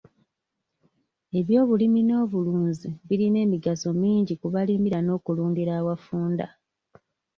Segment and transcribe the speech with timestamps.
[1.39, 6.47] Eby'obulimi n'obulunzi birina emigaso mingi ku balimira n'okulundira awafunda.